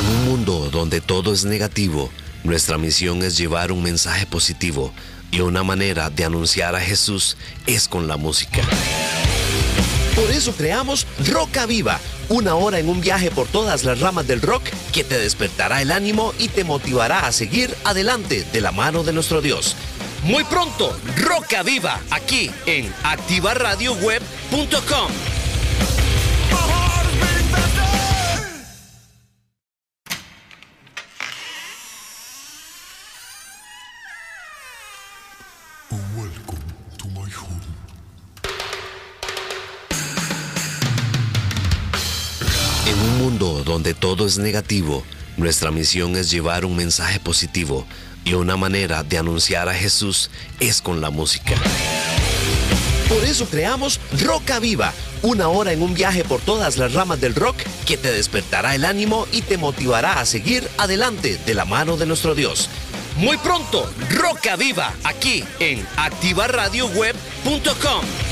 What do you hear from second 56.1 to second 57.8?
por todas las ramas del rock